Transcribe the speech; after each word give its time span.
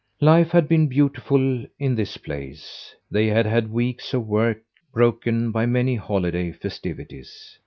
Life 0.21 0.49
had 0.49 0.67
been 0.67 0.87
beautiful 0.87 1.63
in 1.77 1.93
this 1.93 2.17
place. 2.17 2.95
They 3.11 3.27
had 3.27 3.45
had 3.45 3.69
weeks 3.71 4.15
of 4.15 4.25
work 4.25 4.63
broken 4.91 5.51
by 5.51 5.67
many 5.67 5.95
holiday 5.95 6.53
festivities. 6.53 7.59